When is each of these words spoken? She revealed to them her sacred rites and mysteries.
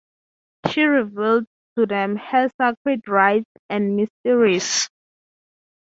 She 0.71 0.81
revealed 0.81 1.45
to 1.77 1.85
them 1.85 2.15
her 2.15 2.49
sacred 2.59 3.07
rites 3.07 3.51
and 3.69 3.95
mysteries. 3.95 4.89